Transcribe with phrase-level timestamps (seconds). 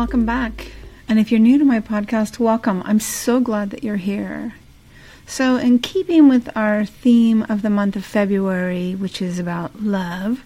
[0.00, 0.68] welcome back.
[1.08, 2.82] And if you're new to my podcast, welcome.
[2.86, 4.54] I'm so glad that you're here.
[5.26, 10.42] So, in keeping with our theme of the month of February, which is about love,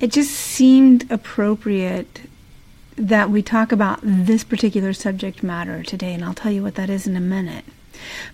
[0.00, 2.22] it just seemed appropriate
[2.96, 6.90] that we talk about this particular subject matter today, and I'll tell you what that
[6.90, 7.64] is in a minute.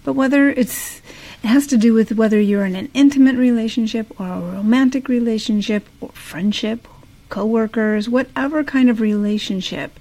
[0.05, 1.03] But whether it's
[1.43, 5.87] it has to do with whether you're in an intimate relationship or a romantic relationship
[6.01, 6.89] or friendship,
[7.35, 9.99] co-workers, whatever kind of relationship,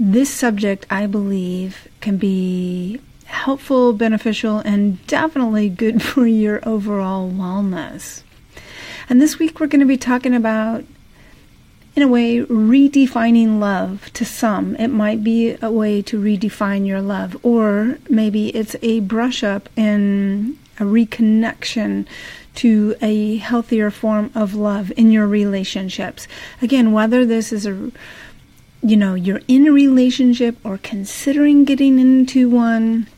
[0.00, 8.24] this subject I believe can be helpful, beneficial, and definitely good for your overall wellness.
[9.08, 10.82] And this week we're going to be talking about,
[11.94, 14.74] in a way, redefining love to some.
[14.74, 19.68] It might be a way to redefine your love, or maybe it's a brush up
[19.76, 22.06] in a reconnection
[22.56, 26.26] to a healthier form of love in your relationships.
[26.60, 27.90] Again, whether this is a
[28.82, 33.08] you know, you're in a relationship or considering getting into one,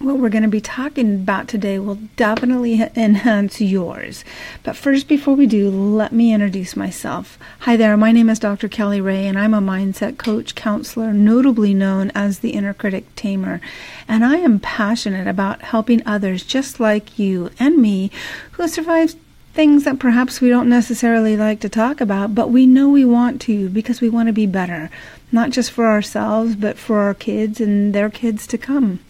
[0.00, 4.24] what we're going to be talking about today will definitely enhance yours.
[4.62, 7.38] But first, before we do, let me introduce myself.
[7.60, 8.66] Hi there, my name is Dr.
[8.66, 13.60] Kelly Rae, and I'm a mindset coach counselor, notably known as the inner critic tamer.
[14.08, 18.10] And I am passionate about helping others just like you and me
[18.52, 19.18] who have survived
[19.52, 23.38] things that perhaps we don't necessarily like to talk about, but we know we want
[23.42, 24.88] to because we want to be better,
[25.30, 29.00] not just for ourselves, but for our kids and their kids to come.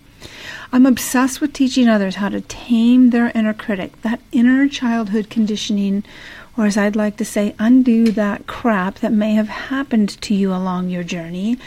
[0.72, 6.04] I'm obsessed with teaching others how to tame their inner critic, that inner childhood conditioning,
[6.56, 10.52] or as I'd like to say, undo that crap that may have happened to you
[10.52, 11.58] along your journey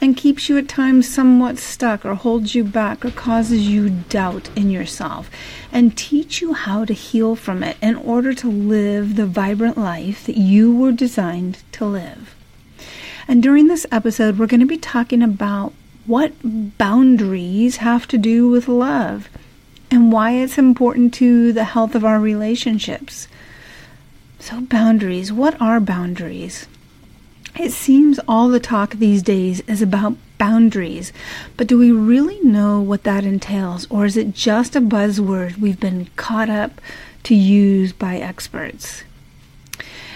[0.00, 4.48] and keeps you at times somewhat stuck or holds you back or causes you doubt
[4.56, 5.30] in yourself,
[5.70, 10.24] and teach you how to heal from it in order to live the vibrant life
[10.24, 12.34] that you were designed to live.
[13.28, 15.74] And during this episode, we're going to be talking about
[16.06, 16.32] what
[16.78, 19.28] boundaries have to do with love
[19.90, 23.28] and why it's important to the health of our relationships.
[24.38, 26.66] So, boundaries, what are boundaries?
[27.58, 31.12] It seems all the talk these days is about boundaries,
[31.56, 35.80] but do we really know what that entails, or is it just a buzzword we've
[35.80, 36.80] been caught up
[37.24, 39.04] to use by experts?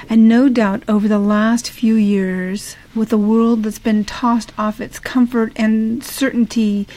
[0.08, 4.80] And no doubt over the last few years, with a world that's been tossed off
[4.80, 6.88] its comfort and certainty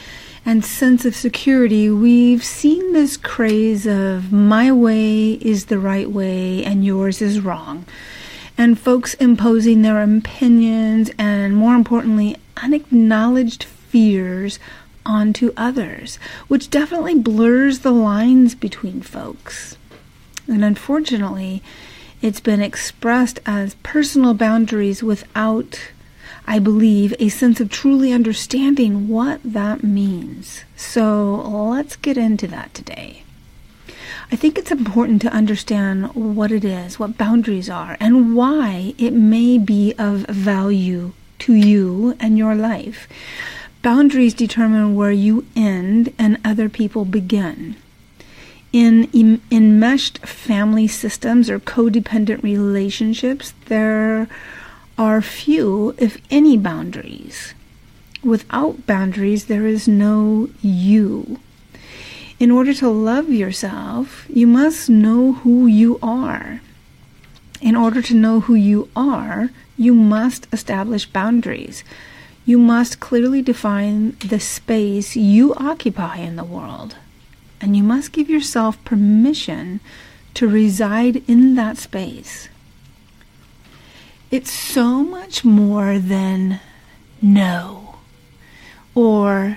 [0.46, 6.64] and sense of security, we've seen this craze of my way is the right way
[6.64, 7.86] and yours is wrong.
[8.56, 14.58] And folks imposing their opinions and, more importantly, unacknowledged fears
[15.06, 16.16] onto others,
[16.48, 19.76] which definitely blurs the lines between folks.
[20.46, 21.62] And unfortunately,
[22.24, 25.78] it's been expressed as personal boundaries without,
[26.46, 30.64] I believe, a sense of truly understanding what that means.
[30.74, 33.24] So let's get into that today.
[34.32, 39.12] I think it's important to understand what it is, what boundaries are, and why it
[39.12, 43.06] may be of value to you and your life.
[43.82, 47.76] Boundaries determine where you end and other people begin
[48.74, 54.26] in enmeshed family systems or codependent relationships, there
[54.98, 57.54] are few, if any, boundaries.
[58.24, 61.38] Without boundaries, there is no you.
[62.40, 66.60] In order to love yourself, you must know who you are.
[67.60, 71.84] In order to know who you are, you must establish boundaries.
[72.44, 76.96] You must clearly define the space you occupy in the world
[77.64, 79.80] and you must give yourself permission
[80.34, 82.50] to reside in that space.
[84.30, 86.60] It's so much more than
[87.22, 87.96] no
[88.94, 89.56] or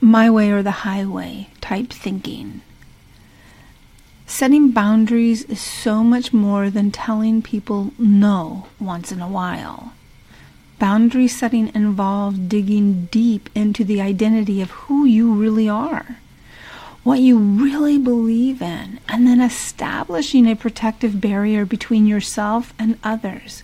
[0.00, 2.62] my way or the highway type thinking.
[4.24, 9.92] Setting boundaries is so much more than telling people no once in a while.
[10.78, 16.16] Boundary setting involves digging deep into the identity of who you really are
[17.04, 23.62] what you really believe in, and then establishing a protective barrier between yourself and others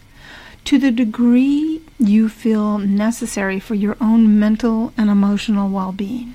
[0.65, 6.35] to the degree you feel necessary for your own mental and emotional well being.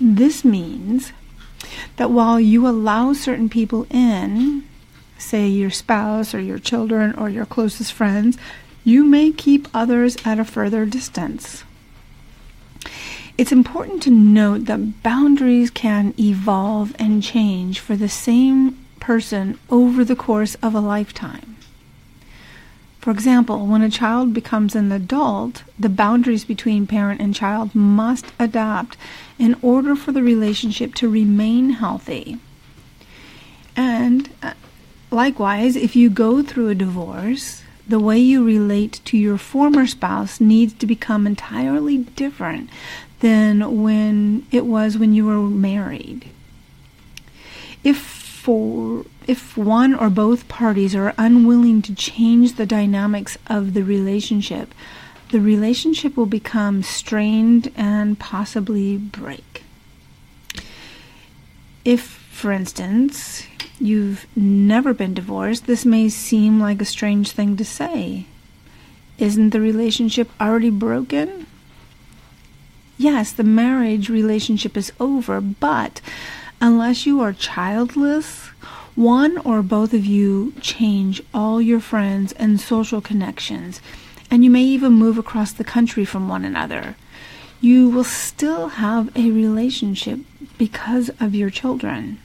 [0.00, 1.12] This means
[1.96, 4.64] that while you allow certain people in,
[5.18, 8.36] say your spouse or your children or your closest friends,
[8.82, 11.62] you may keep others at a further distance.
[13.42, 20.04] It's important to note that boundaries can evolve and change for the same person over
[20.04, 21.56] the course of a lifetime.
[23.00, 28.26] For example, when a child becomes an adult, the boundaries between parent and child must
[28.38, 28.96] adapt
[29.40, 32.38] in order for the relationship to remain healthy.
[33.74, 34.52] And uh,
[35.10, 40.40] likewise, if you go through a divorce, the way you relate to your former spouse
[40.40, 42.70] needs to become entirely different
[43.22, 46.28] than when it was when you were married.
[47.82, 53.84] If for if one or both parties are unwilling to change the dynamics of the
[53.84, 54.74] relationship,
[55.30, 59.62] the relationship will become strained and possibly break.
[61.84, 63.46] If, for instance,
[63.80, 68.26] you've never been divorced, this may seem like a strange thing to say.
[69.18, 71.46] Isn't the relationship already broken?
[73.02, 76.00] Yes, the marriage relationship is over, but
[76.60, 78.46] unless you are childless,
[78.94, 83.80] one or both of you change all your friends and social connections,
[84.30, 86.94] and you may even move across the country from one another.
[87.60, 90.20] You will still have a relationship
[90.56, 92.20] because of your children.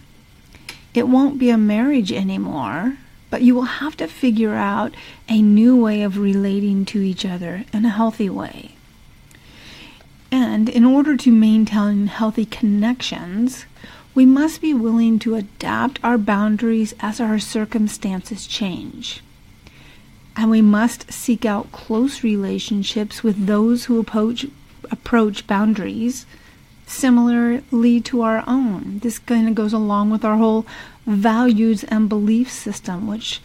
[0.93, 2.99] It won't be a marriage anymore,
[3.31, 4.93] but you will have to figure out
[5.27, 8.76] a new way of relating to each other in a healthy way.
[10.31, 13.65] And in order to maintain healthy connections,
[14.13, 19.21] we must be willing to adapt our boundaries as our circumstances change.
[20.35, 24.45] And we must seek out close relationships with those who approach,
[24.91, 26.25] approach boundaries
[26.85, 28.99] similarly to our own.
[28.99, 30.65] This kind of goes along with our whole
[31.05, 33.41] values and belief system, which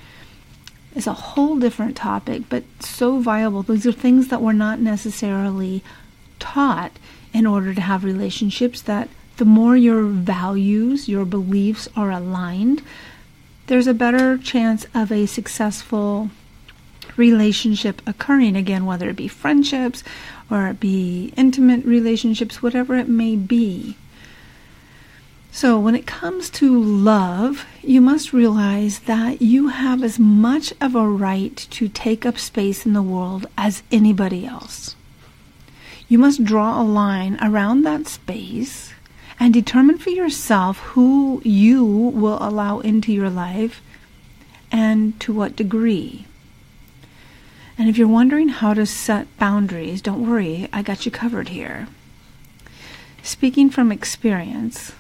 [0.95, 3.63] is a whole different topic, but so viable.
[3.63, 5.83] These are things that we're not necessarily
[6.43, 6.91] taught
[7.33, 12.83] in order to have relationships that the more your values, your beliefs are aligned,
[13.69, 16.31] there's a better chance of a successful
[17.17, 20.03] relationship occurring again, whether it be friendships
[20.51, 23.97] or it be intimate relationships, whatever it may be.
[25.55, 30.95] So, when it comes to love, you must realize that you have as much of
[30.95, 34.97] a right to take up space in the world as anybody else.
[36.13, 38.93] You must draw a line around that space
[39.41, 43.81] and determine for yourself who you will allow into your life
[44.71, 46.27] and to what degree.
[47.79, 51.89] And if you're wondering how to set boundaries, don't worry, I got you covered here.
[53.23, 54.93] Speaking from experience,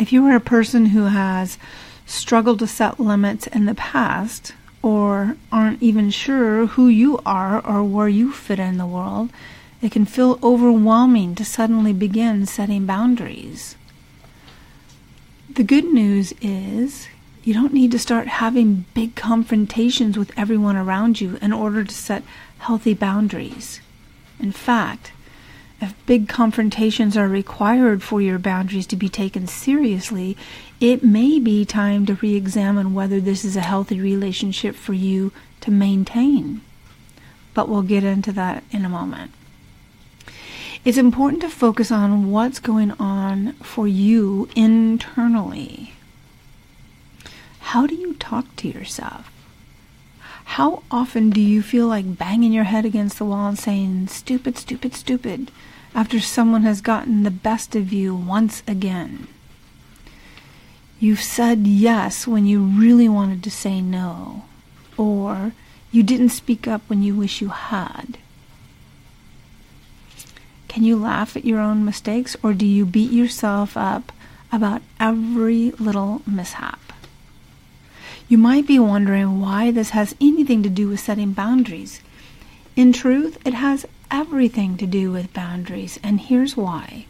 [0.00, 1.58] if you are a person who has
[2.06, 7.84] struggled to set limits in the past or aren't even sure who you are or
[7.84, 9.30] where you fit in the world,
[9.86, 13.76] it can feel overwhelming to suddenly begin setting boundaries.
[15.48, 17.06] The good news is
[17.44, 21.94] you don't need to start having big confrontations with everyone around you in order to
[21.94, 22.24] set
[22.58, 23.80] healthy boundaries.
[24.40, 25.12] In fact,
[25.80, 30.36] if big confrontations are required for your boundaries to be taken seriously,
[30.80, 35.30] it may be time to re examine whether this is a healthy relationship for you
[35.60, 36.62] to maintain.
[37.54, 39.30] But we'll get into that in a moment.
[40.86, 45.94] It's important to focus on what's going on for you internally.
[47.58, 49.28] How do you talk to yourself?
[50.44, 54.56] How often do you feel like banging your head against the wall and saying, stupid,
[54.56, 55.50] stupid, stupid,
[55.92, 59.26] after someone has gotten the best of you once again?
[61.00, 64.44] You've said yes when you really wanted to say no,
[64.96, 65.50] or
[65.90, 68.18] you didn't speak up when you wish you had.
[70.76, 74.12] Can you laugh at your own mistakes or do you beat yourself up
[74.52, 76.92] about every little mishap?
[78.28, 82.02] You might be wondering why this has anything to do with setting boundaries.
[82.76, 87.06] In truth, it has everything to do with boundaries, and here's why.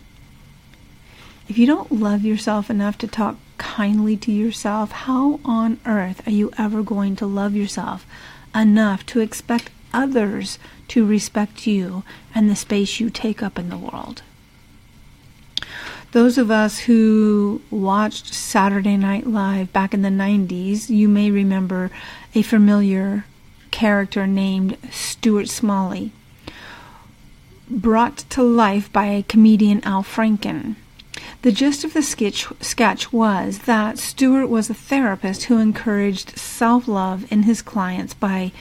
[1.49, 6.31] If you don't love yourself enough to talk kindly to yourself, how on earth are
[6.31, 8.07] you ever going to love yourself
[8.55, 13.79] enough to expect others to respect you and the space you take up in the
[13.79, 14.23] world.
[16.13, 21.91] Those of us who watched Saturday Night Live back in the 90s, you may remember
[22.35, 23.25] a familiar
[23.71, 26.13] character named Stuart Smalley,
[27.69, 30.77] brought to life by comedian Al Franken.
[31.43, 36.89] The gist of the sketch, sketch was that Stuart was a therapist who encouraged self
[36.89, 38.53] love in his clients by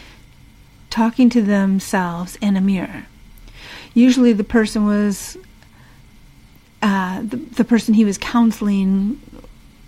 [0.95, 3.05] talking to themselves in a mirror.
[3.93, 5.37] Usually, the person was
[6.81, 9.19] uh, the, the person he was counseling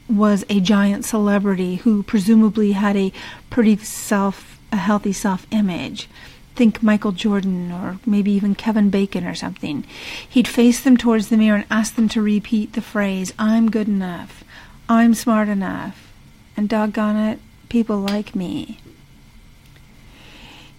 [0.10, 3.14] was a giant celebrity who presumably had a
[3.50, 6.10] pretty self, a healthy self image.
[6.56, 9.86] Think Michael Jordan or maybe even Kevin Bacon or something.
[10.28, 13.88] He'd face them towards the mirror and ask them to repeat the phrase, I'm good
[13.88, 14.44] enough,
[14.90, 16.12] I'm smart enough,
[16.58, 18.80] and doggone it, people like me.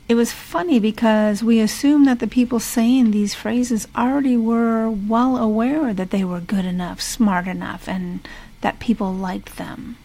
[0.08, 5.36] It was funny because we assumed that the people saying these phrases already were well
[5.36, 8.26] aware that they were good enough, smart enough, and
[8.62, 9.98] that people liked them.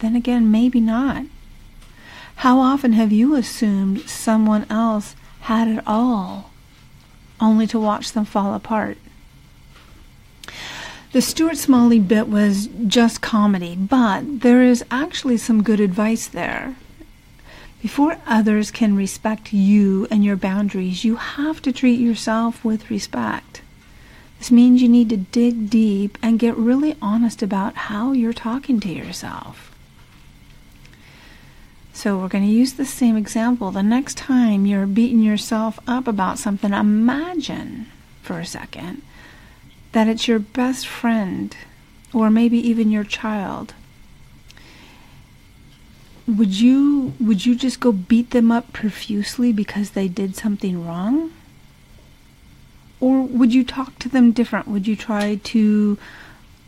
[0.00, 1.26] Then again, maybe not.
[2.36, 6.50] How often have you assumed someone else had it all,
[7.40, 8.98] only to watch them fall apart?
[11.12, 16.74] The Stuart Smalley bit was just comedy, but there is actually some good advice there.
[17.84, 23.60] Before others can respect you and your boundaries, you have to treat yourself with respect.
[24.38, 28.80] This means you need to dig deep and get really honest about how you're talking
[28.80, 29.76] to yourself.
[31.92, 33.70] So, we're going to use the same example.
[33.70, 37.88] The next time you're beating yourself up about something, imagine
[38.22, 39.02] for a second
[39.92, 41.54] that it's your best friend
[42.14, 43.74] or maybe even your child.
[46.26, 51.32] Would you would you just go beat them up profusely because they did something wrong?
[53.00, 54.66] Or would you talk to them different?
[54.68, 55.98] Would you try to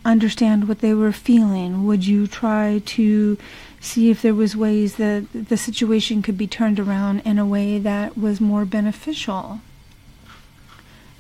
[0.05, 1.87] understand what they were feeling?
[1.87, 3.39] Would you try to
[3.81, 7.79] see if there was ways that the situation could be turned around in a way
[7.79, 9.61] that was more beneficial?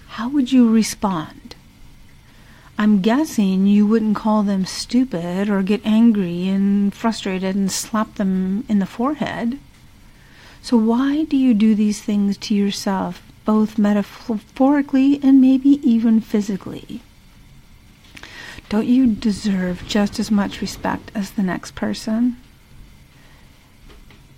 [0.08, 1.54] How would you respond?
[2.78, 8.64] I'm guessing you wouldn't call them stupid or get angry and frustrated and slap them
[8.68, 9.58] in the forehead.
[10.62, 17.00] So why do you do these things to yourself both metaphorically and maybe even physically.
[18.68, 22.36] Don't you deserve just as much respect as the next person?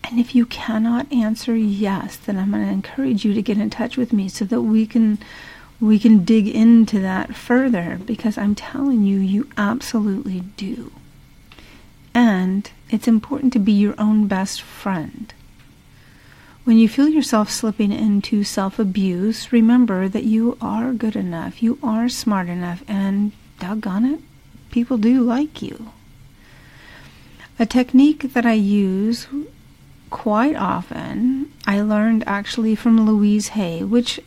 [0.04, 3.70] And if you cannot answer yes, then I'm going to encourage you to get in
[3.70, 5.18] touch with me so that we can
[5.80, 10.92] we can dig into that further because I'm telling you you absolutely do.
[12.14, 15.32] And it's important to be your own best friend.
[16.64, 21.78] When you feel yourself slipping into self abuse, remember that you are good enough, you
[21.82, 24.20] are smart enough, and doggone it,
[24.70, 25.92] people do like you.
[27.58, 29.28] A technique that I use
[30.10, 34.20] quite often, I learned actually from Louise Hay, which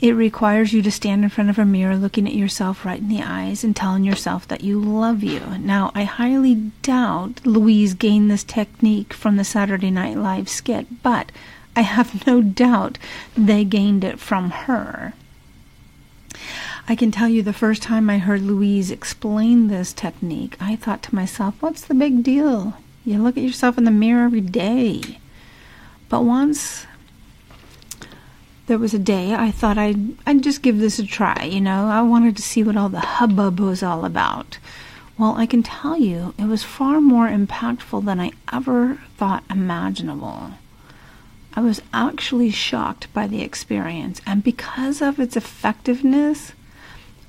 [0.00, 3.08] it requires you to stand in front of a mirror looking at yourself right in
[3.08, 5.40] the eyes and telling yourself that you love you.
[5.58, 11.32] Now, I highly doubt Louise gained this technique from the Saturday Night Live skit, but
[11.74, 12.98] I have no doubt
[13.36, 15.14] they gained it from her.
[16.88, 21.02] I can tell you the first time I heard Louise explain this technique, I thought
[21.04, 22.74] to myself, what's the big deal?
[23.04, 25.18] You look at yourself in the mirror every day.
[26.08, 26.86] But once
[28.68, 31.88] there was a day I thought I'd, I'd just give this a try, you know.
[31.88, 34.58] I wanted to see what all the hubbub was all about.
[35.18, 40.52] Well, I can tell you, it was far more impactful than I ever thought imaginable.
[41.54, 46.52] I was actually shocked by the experience, and because of its effectiveness,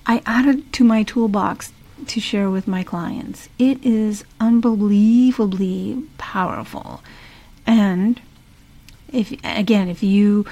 [0.06, 1.72] I added to my toolbox
[2.08, 3.48] to share with my clients.
[3.58, 7.02] It is unbelievably powerful.
[7.66, 8.22] And
[9.12, 10.46] if again, if you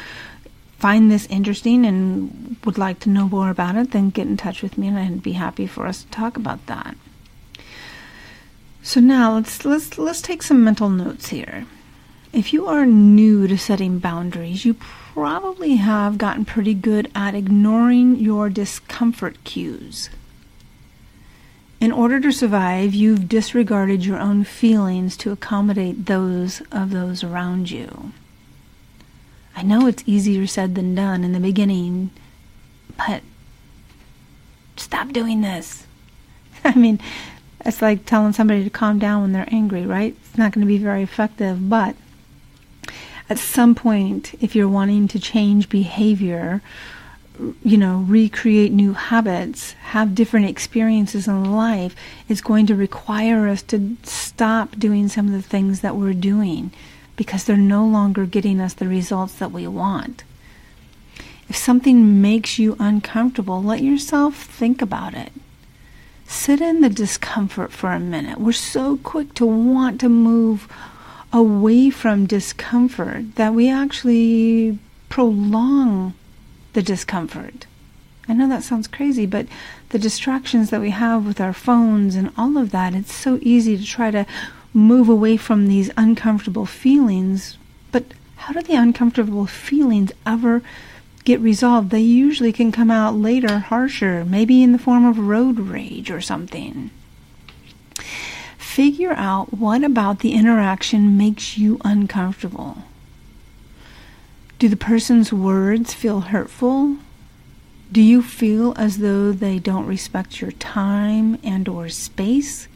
[0.78, 4.62] find this interesting and would like to know more about it, then get in touch
[4.62, 6.96] with me and I'd be happy for us to talk about that.
[8.84, 11.66] So now let's let's let's take some mental notes here.
[12.32, 18.18] If you are new to setting boundaries, you probably have gotten pretty good at ignoring
[18.18, 20.10] your discomfort cues.
[21.80, 27.70] In order to survive, you've disregarded your own feelings to accommodate those of those around
[27.70, 28.14] you.
[29.58, 32.12] I know it's easier said than done in the beginning,
[32.96, 33.24] but
[34.76, 35.88] stop doing this.
[36.64, 37.00] I mean,
[37.66, 40.16] it's like telling somebody to calm down when they're angry, right?
[40.22, 41.96] It's not going to be very effective, but
[43.32, 46.62] at some point, if you're wanting to change behavior,
[47.64, 51.96] you know, recreate new habits, have different experiences in life,
[52.30, 56.72] it's going to require us to stop doing some of the things that we're doing
[57.18, 60.24] because they're no longer getting us the results that we want.
[61.50, 65.34] If something makes you uncomfortable, let yourself think about it.
[66.28, 68.40] Sit in the discomfort for a minute.
[68.40, 70.72] We're so quick to want to move
[71.34, 74.78] away from discomfort that we actually
[75.10, 76.14] prolong
[76.74, 77.66] the discomfort.
[78.28, 79.48] I know that sounds crazy, but
[79.90, 83.78] the distractions that we have with our phones and all of that, it's so easy
[83.78, 84.26] to try to
[84.78, 87.58] move away from these uncomfortable feelings.
[87.92, 88.06] But
[88.36, 90.62] how do the uncomfortable feelings ever
[91.24, 91.90] get resolved?
[91.90, 96.22] They usually can come out later, harsher, maybe in the form of road rage or
[96.22, 96.92] something.
[98.58, 102.84] Figure out what about the interaction makes you uncomfortable.
[104.60, 106.98] Do the person's words feel hurtful?
[107.92, 112.68] Do you feel as though they don't respect your time and or space?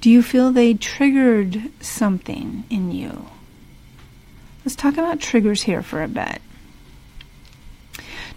[0.00, 3.26] Do you feel they triggered something in you?
[4.64, 6.40] Let's talk about triggers here for a bit.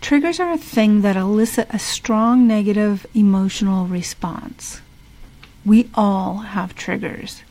[0.01, 4.81] Triggers are a thing that elicit a strong negative emotional response.
[5.65, 7.43] We all have triggers.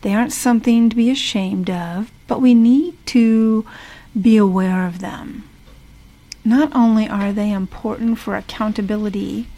[0.00, 3.66] They aren't something to be ashamed of, but we need to
[4.18, 5.46] be aware of them.
[6.44, 9.48] Not only are they important for accountability,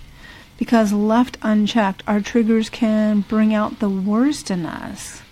[0.60, 5.22] because left unchecked, our triggers can bring out the worst in us.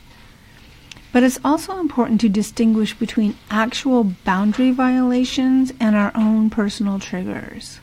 [1.12, 7.78] But it's also important to distinguish between actual boundary violations and our own personal triggers.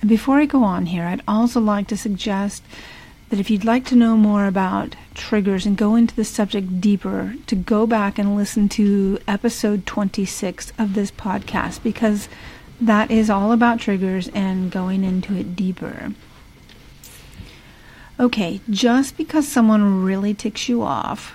[0.00, 2.64] And before I go on here, I'd also like to suggest
[3.28, 7.36] that if you'd like to know more about triggers and go into the subject deeper,
[7.46, 12.28] to go back and listen to episode 26 of this podcast because
[12.80, 16.12] that is all about triggers and going into it deeper.
[18.20, 21.34] Okay, just because someone really ticks you off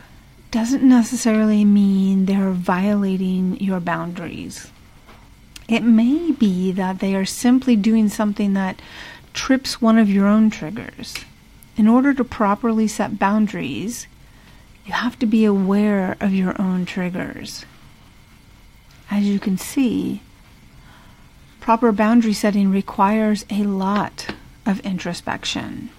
[0.51, 4.71] doesn't necessarily mean they're violating your boundaries.
[5.67, 8.81] It may be that they are simply doing something that
[9.33, 11.15] trips one of your own triggers.
[11.75, 14.05] In order to properly set boundaries,
[14.85, 17.65] you have to be aware of your own triggers.
[19.09, 20.21] As you can see,
[21.63, 25.89] proper boundary setting requires a lot of introspection.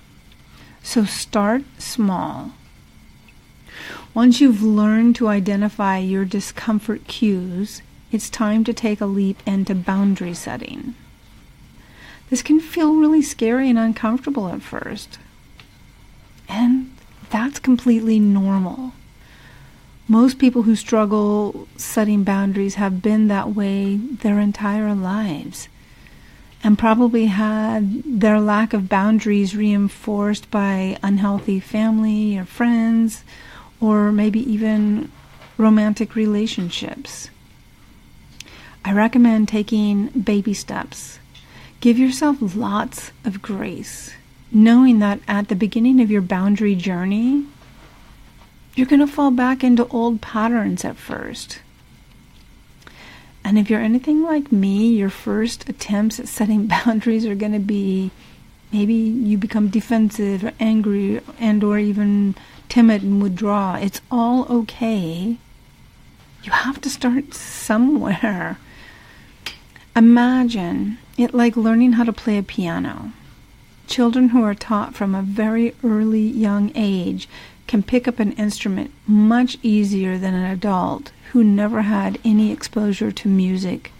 [0.82, 2.52] So start small.
[4.12, 7.80] Once you've learned to identify your discomfort cues,
[8.12, 10.94] it's time to take a leap into boundary setting.
[12.28, 15.18] This can feel really scary and uncomfortable at first.
[16.46, 16.94] And
[17.30, 18.92] that's completely normal.
[20.06, 25.68] Most people who struggle setting boundaries have been that way their entire lives
[26.62, 33.24] and probably had their lack of boundaries reinforced by unhealthy family or friends
[33.80, 35.10] or maybe even
[35.56, 37.30] romantic relationships.
[38.84, 41.18] I recommend taking baby steps.
[41.80, 44.12] Give yourself lots of grace
[44.54, 47.44] knowing that at the beginning of your boundary journey,
[48.74, 51.60] you're going to fall back into old patterns at first.
[53.44, 57.58] And if you're anything like me, your first attempts at setting boundaries are going to
[57.58, 58.10] be
[58.72, 62.34] maybe you become defensive or angry and or even
[62.68, 63.76] timid and withdraw.
[63.76, 65.36] It's all okay.
[66.42, 68.58] You have to start somewhere.
[69.94, 73.12] Imagine it like learning how to play a piano.
[73.86, 77.28] Children who are taught from a very early young age
[77.66, 83.10] can pick up an instrument much easier than an adult who never had any exposure
[83.10, 83.90] to music.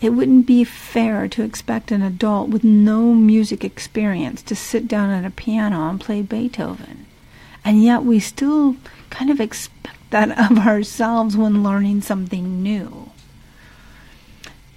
[0.00, 5.10] It wouldn't be fair to expect an adult with no music experience to sit down
[5.10, 7.06] at a piano and play Beethoven.
[7.64, 8.76] And yet we still
[9.10, 13.10] kind of expect that of ourselves when learning something new.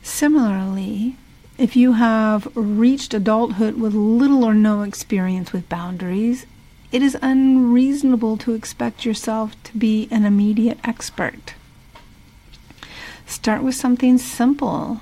[0.01, 1.15] Similarly,
[1.57, 6.45] if you have reached adulthood with little or no experience with boundaries,
[6.93, 11.55] it is unreasonable to expect yourself to be an immediate expert.
[13.25, 15.01] Start with something simple,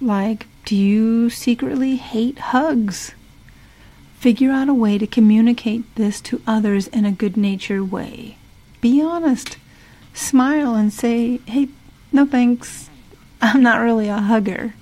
[0.00, 3.12] like do you secretly hate hugs?
[4.18, 8.36] Figure out a way to communicate this to others in a good natured way.
[8.80, 9.56] Be honest.
[10.14, 11.68] Smile and say, hey,
[12.12, 12.90] no thanks.
[13.42, 14.74] I'm not really a hugger.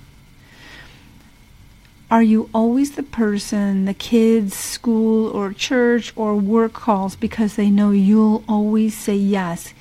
[2.11, 7.69] Are you always the person the kids, school, or church or work calls because they
[7.69, 9.75] know you'll always say yes,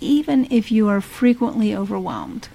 [0.00, 2.48] even if you are frequently overwhelmed?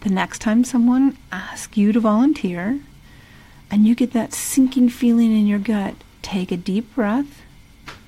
[0.00, 2.80] The next time someone asks you to volunteer
[3.70, 7.40] and you get that sinking feeling in your gut, take a deep breath,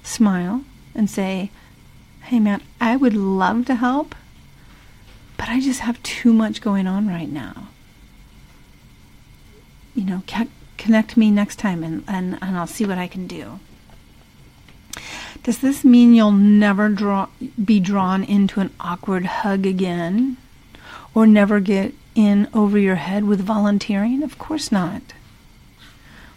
[0.03, 0.63] smile,
[0.95, 1.51] and say,
[2.25, 4.15] Hey man, I would love to help,
[5.39, 7.69] but I just have too much going on right now
[9.97, 10.23] you know,
[10.77, 13.59] connect me next time and, and, and I'll see what I can do.
[15.43, 17.29] Does this mean you'll never draw,
[17.63, 20.37] be drawn into an awkward hug again?
[21.15, 24.23] Or never get in over your head with volunteering?
[24.23, 25.03] Of course not.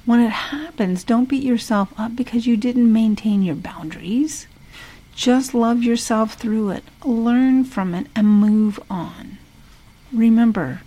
[0.05, 4.47] When it happens, don't beat yourself up because you didn't maintain your boundaries.
[5.13, 9.37] Just love yourself through it, learn from it, and move on.
[10.13, 10.81] Remember,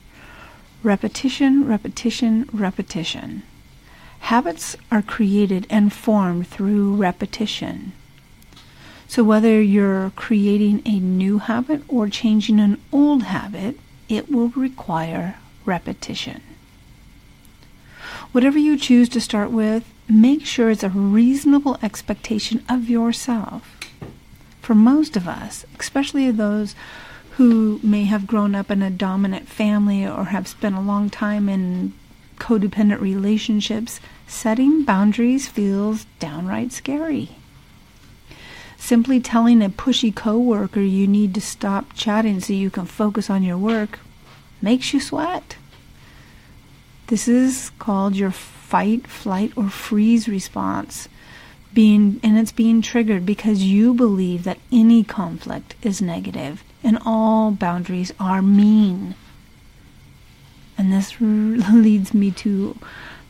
[0.82, 3.42] repetition, repetition, repetition.
[4.20, 7.92] Habits are created and formed through repetition.
[9.08, 15.36] So, whether you're creating a new habit or changing an old habit, it will require
[15.64, 16.42] repetition.
[18.32, 23.76] Whatever you choose to start with, make sure it's a reasonable expectation of yourself.
[24.60, 26.74] For most of us, especially those
[27.36, 31.48] who may have grown up in a dominant family or have spent a long time
[31.48, 31.94] in
[32.36, 37.30] codependent relationships, setting boundaries feels downright scary.
[38.76, 43.42] Simply telling a pushy coworker you need to stop chatting so you can focus on
[43.42, 44.00] your work
[44.60, 45.56] makes you sweat.
[47.06, 51.08] This is called your fight, flight, or freeze response.
[51.72, 57.50] Being, and it's being triggered because you believe that any conflict is negative and all
[57.50, 59.14] boundaries are mean.
[60.76, 62.78] And this leads me to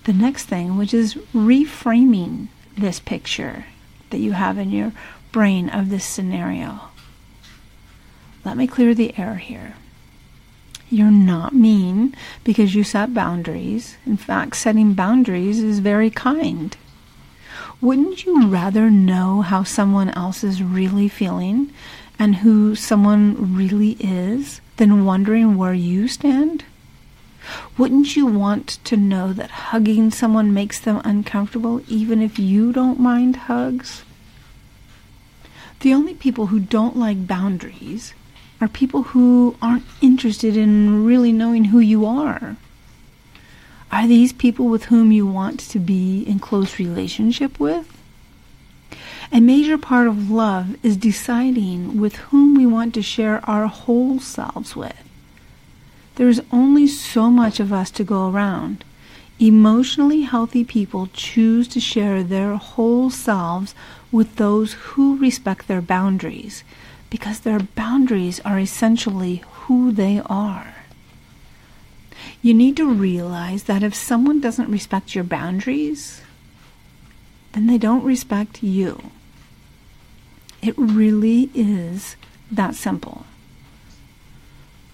[0.05, 3.67] the next thing, which is reframing this picture
[4.11, 4.93] that you have in your
[5.31, 6.81] brain of this scenario.
[8.45, 9.75] Let me clear the air here.
[10.91, 13.97] You're not mean because you set boundaries.
[14.05, 16.77] In fact, setting boundaries is very kind.
[17.81, 21.73] Wouldn't you rather know how someone else is really feeling
[22.23, 26.65] and who someone really is than wondering where you stand?
[27.77, 33.01] Wouldn't you want to know that hugging someone makes them uncomfortable even if you don't
[33.01, 34.05] mind hugs?
[35.81, 38.15] The only people who don't like boundaries
[38.61, 42.57] are people who aren't interested in really knowing who you are.
[43.91, 48.02] Are these people with whom you want to be in close relationship with?
[49.35, 54.21] A major part of love is deciding with whom we want to share our whole
[54.21, 55.03] selves with.
[56.17, 58.85] There is only so much of us to go around.
[59.39, 63.75] Emotionally healthy people choose to share their whole selves
[64.13, 66.63] with those who respect their boundaries,
[67.09, 70.75] because their boundaries are essentially who they are.
[72.43, 76.21] You need to realize that if someone doesn't respect your boundaries,
[77.53, 79.11] then they don't respect you.
[80.63, 82.15] It really is
[82.51, 83.27] that simple.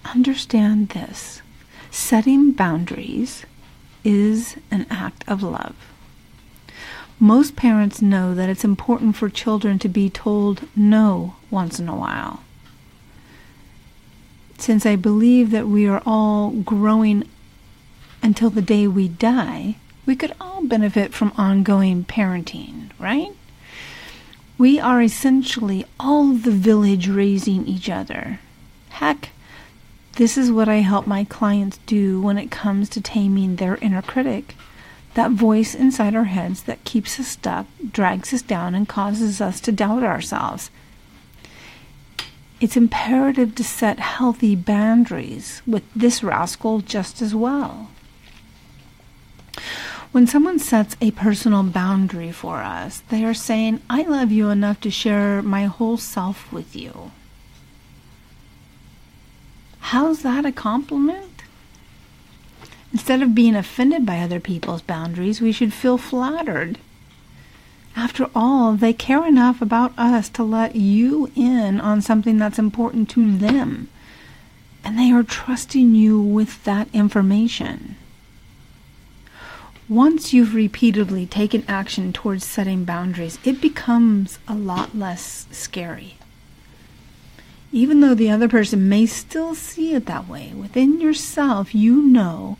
[0.03, 1.43] Understand this
[1.91, 3.45] setting boundaries
[4.03, 5.75] is an act of love.
[7.19, 11.95] Most parents know that it's important for children to be told no once in a
[11.95, 12.41] while.
[14.57, 17.27] Since I believe that we are all growing
[18.23, 23.33] until the day we die, we could all benefit from ongoing parenting, right?
[24.59, 28.41] We are essentially all the village raising each other.
[28.89, 29.29] Heck,
[30.17, 34.01] this is what I help my clients do when it comes to taming their inner
[34.01, 34.55] critic
[35.13, 39.61] that voice inside our heads that keeps us stuck, drags us down, and causes us
[39.61, 40.69] to doubt ourselves.
[42.59, 47.91] It's imperative to set healthy boundaries with this rascal just as well.
[50.11, 54.81] When someone sets a personal boundary for us, they are saying, I love you enough
[54.81, 57.11] to share my whole self with you.
[59.79, 61.43] How's that a compliment?
[62.91, 66.79] Instead of being offended by other people's boundaries, we should feel flattered.
[67.95, 73.09] After all, they care enough about us to let you in on something that's important
[73.11, 73.89] to them,
[74.83, 77.95] and they are trusting you with that information.
[79.89, 86.15] Once you've repeatedly taken action towards setting boundaries, it becomes a lot less scary.
[87.71, 92.59] Even though the other person may still see it that way, within yourself, you know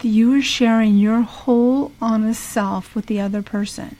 [0.00, 3.96] that you are sharing your whole honest self with the other person.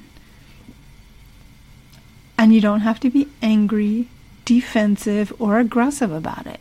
[2.36, 4.08] And you don't have to be angry,
[4.44, 6.58] defensive, or aggressive about it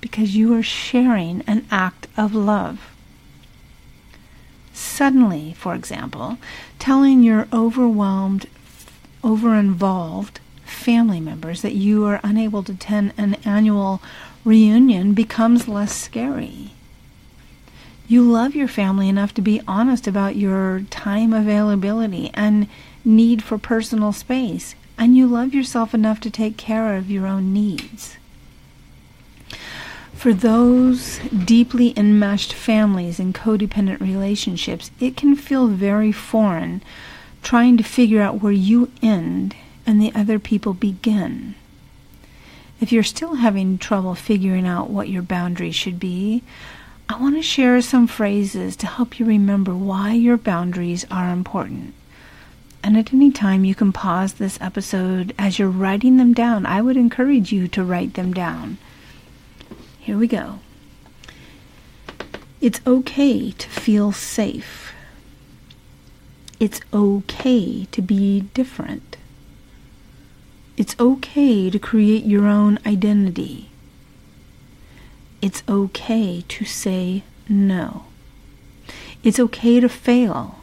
[0.00, 2.93] because you are sharing an act of love.
[4.94, 6.38] Suddenly, for example,
[6.78, 8.46] telling your overwhelmed,
[9.24, 14.00] over-involved family members that you are unable to attend an annual
[14.44, 16.70] reunion becomes less scary.
[18.06, 22.68] You love your family enough to be honest about your time availability and
[23.04, 27.52] need for personal space, and you love yourself enough to take care of your own
[27.52, 28.16] needs.
[30.24, 36.80] For those deeply enmeshed families and codependent relationships, it can feel very foreign
[37.42, 39.54] trying to figure out where you end
[39.86, 41.56] and the other people begin.
[42.80, 46.42] If you're still having trouble figuring out what your boundaries should be,
[47.06, 51.92] I want to share some phrases to help you remember why your boundaries are important.
[52.82, 56.64] And at any time, you can pause this episode as you're writing them down.
[56.64, 58.78] I would encourage you to write them down.
[60.04, 60.58] Here we go.
[62.60, 64.92] It's okay to feel safe.
[66.60, 69.16] It's okay to be different.
[70.76, 73.70] It's okay to create your own identity.
[75.40, 78.04] It's okay to say no.
[79.22, 80.58] It's okay to fail.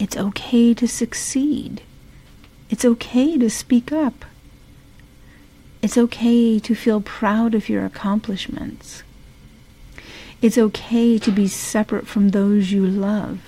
[0.00, 1.82] It's okay to succeed.
[2.70, 4.24] It's okay to speak up.
[5.84, 9.02] It's okay to feel proud of your accomplishments.
[10.40, 13.40] It's okay to be separate from those you love.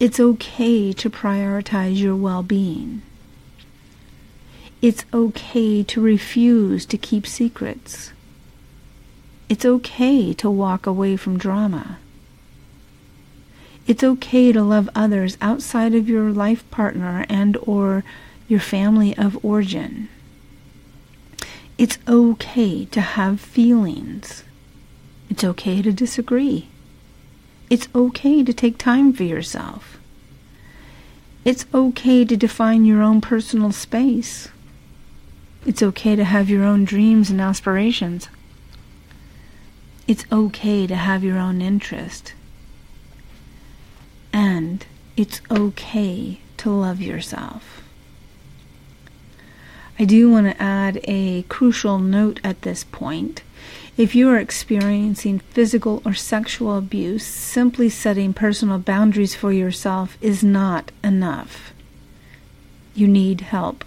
[0.00, 3.02] It's okay to prioritize your well being.
[4.80, 8.14] It's okay to refuse to keep secrets.
[9.50, 11.98] It's okay to walk away from drama.
[13.86, 18.04] It's okay to love others outside of your life partner and or
[18.48, 20.08] your family of origin.
[21.82, 24.44] It's okay to have feelings.
[25.28, 26.68] It's okay to disagree.
[27.70, 29.98] It's okay to take time for yourself.
[31.44, 34.46] It's okay to define your own personal space.
[35.66, 38.28] It's okay to have your own dreams and aspirations.
[40.06, 42.34] It's okay to have your own interest.
[44.32, 47.81] And it's okay to love yourself.
[49.98, 53.42] I do want to add a crucial note at this point.
[53.96, 60.42] If you are experiencing physical or sexual abuse, simply setting personal boundaries for yourself is
[60.42, 61.74] not enough.
[62.94, 63.84] You need help.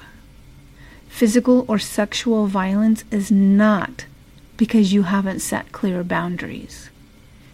[1.08, 4.06] Physical or sexual violence is not
[4.58, 6.90] because you haven't set clear boundaries.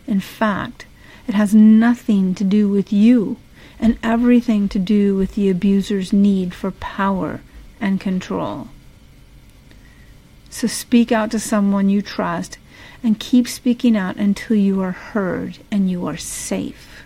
[0.07, 0.85] In fact,
[1.27, 3.37] it has nothing to do with you
[3.79, 7.39] and everything to do with the abuser's need for power
[7.81, 8.69] and control.
[10.49, 12.57] So speak out to someone you trust
[13.03, 17.03] and keep speaking out until you are heard and you are safe.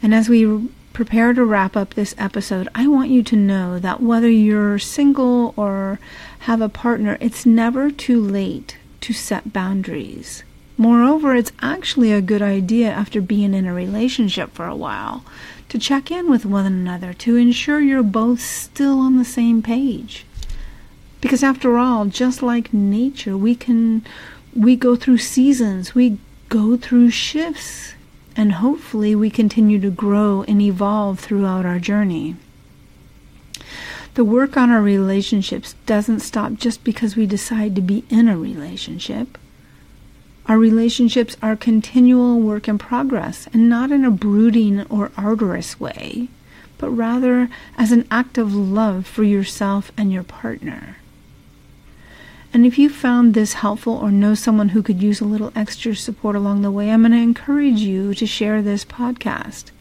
[0.00, 4.00] And as we prepare to wrap up this episode, I want you to know that
[4.00, 5.98] whether you're single or
[6.40, 10.44] have a partner, it's never too late to set boundaries.
[10.76, 15.24] Moreover, it's actually a good idea after being in a relationship for a while
[15.74, 20.24] to check in with one another to ensure you're both still on the same page.
[21.20, 24.04] Because after all, just like nature, we can
[24.54, 27.94] we go through seasons, we go through shifts,
[28.36, 32.36] and hopefully we continue to grow and evolve throughout our journey.
[34.14, 38.38] The work on our relationships doesn't stop just because we decide to be in a
[38.38, 39.36] relationship.
[40.46, 46.28] Our relationships are continual work in progress, and not in a brooding or arduous way,
[46.76, 50.98] but rather as an act of love for yourself and your partner.
[52.52, 55.96] And if you found this helpful or know someone who could use a little extra
[55.96, 59.72] support along the way, I'm going to encourage you to share this podcast.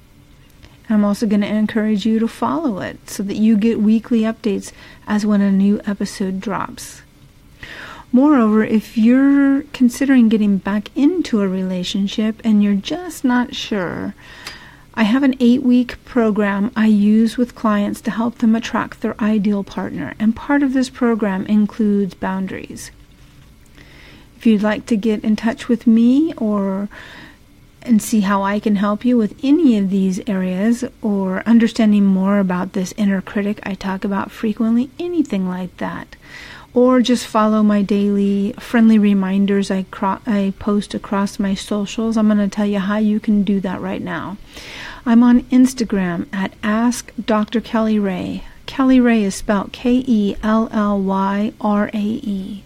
[0.89, 4.71] I'm also going to encourage you to follow it so that you get weekly updates
[5.05, 7.02] as when a new episode drops.
[8.15, 14.13] Moreover, if you're considering getting back into a relationship and you're just not sure,
[14.93, 19.19] I have an eight week program I use with clients to help them attract their
[19.19, 22.91] ideal partner, and part of this program includes boundaries.
[24.37, 26.89] If you'd like to get in touch with me or
[27.81, 32.37] and see how I can help you with any of these areas or understanding more
[32.37, 36.15] about this inner critic I talk about frequently, anything like that,
[36.73, 42.17] or just follow my daily friendly reminders I, cro- I post across my socials.
[42.17, 44.37] I'm going to tell you how you can do that right now.
[45.05, 47.61] I'm on Instagram at Ask Dr.
[47.61, 48.43] Kelly Rae.
[48.65, 52.63] Kelly Rae is spelled K E L L Y R A E.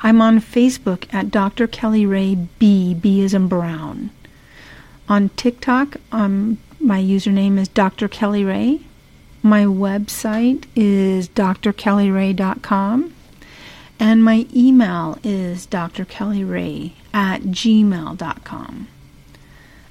[0.00, 1.68] I'm on Facebook at Dr.
[1.68, 2.94] Kelly Rae B.
[2.94, 4.10] B is in Brown.
[5.08, 8.08] On TikTok, um, my username is Dr.
[8.08, 8.80] Kelly Rae.
[9.42, 13.14] My website is drkellyrae.com.
[13.98, 18.88] And my email is drkellyrae at gmail.com.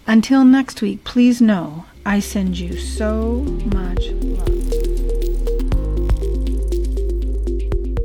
[0.08, 3.42] Until next week, please know I send you so
[3.74, 4.71] much love.